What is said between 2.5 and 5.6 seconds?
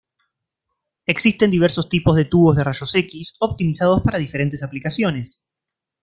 de rayos X, optimizados para diferentes aplicaciones.